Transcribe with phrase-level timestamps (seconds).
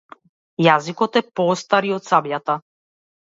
[0.67, 2.57] Јaзикoт е пoоcтap и oд caбjaтa.